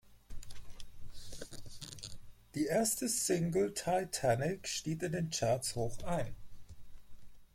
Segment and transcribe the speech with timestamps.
[2.55, 6.33] Die erste Single "Titanic" stieg in den Charts hoch ein.